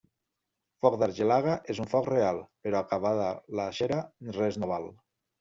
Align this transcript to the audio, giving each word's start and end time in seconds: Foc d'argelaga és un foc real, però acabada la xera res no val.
Foc 0.85 0.95
d'argelaga 1.03 1.53
és 1.73 1.81
un 1.83 1.91
foc 1.91 2.09
real, 2.13 2.41
però 2.65 2.81
acabada 2.81 3.29
la 3.61 3.67
xera 3.83 4.01
res 4.41 4.61
no 4.65 4.73
val. 4.75 4.91